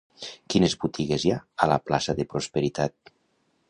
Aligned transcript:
Quines 0.53 0.73
botigues 0.85 1.27
hi 1.29 1.33
ha 1.35 1.39
a 1.65 1.69
la 1.75 1.79
plaça 1.91 2.19
de 2.21 2.27
Prosperitat? 2.35 3.17